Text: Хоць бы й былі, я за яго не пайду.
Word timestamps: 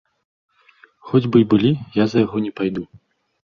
Хоць 1.09 1.21
бы 1.29 1.37
й 1.43 1.47
былі, 1.53 1.71
я 2.01 2.09
за 2.09 2.17
яго 2.25 2.37
не 2.49 2.53
пайду. 2.63 2.83